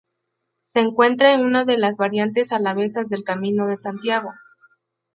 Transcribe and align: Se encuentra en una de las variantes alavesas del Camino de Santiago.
Se 0.73 0.79
encuentra 0.79 1.31
en 1.35 1.45
una 1.45 1.63
de 1.63 1.77
las 1.77 1.97
variantes 1.97 2.51
alavesas 2.51 3.09
del 3.09 3.23
Camino 3.23 3.67
de 3.67 3.77
Santiago. 3.77 4.31